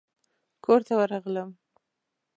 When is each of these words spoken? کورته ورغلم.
کورته 0.63 0.93
ورغلم. 0.99 1.49